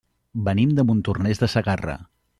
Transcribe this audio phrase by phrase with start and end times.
[0.47, 1.99] Venim de Montornès de Segarra.